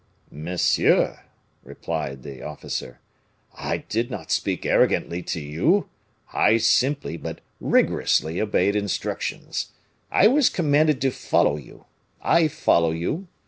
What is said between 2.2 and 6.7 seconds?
the officer, "I did not speak arrogantly to you; I